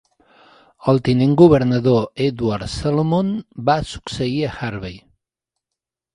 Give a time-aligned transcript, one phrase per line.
[0.93, 3.31] El tinent governador Edward Salomon
[3.69, 4.99] va succeir a Harvey.